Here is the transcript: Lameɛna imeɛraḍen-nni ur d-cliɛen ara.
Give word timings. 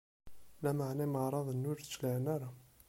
Lameɛna 0.63 1.03
imeɛraḍen-nni 1.05 1.67
ur 1.71 1.77
d-cliɛen 1.79 2.25
ara. 2.35 2.49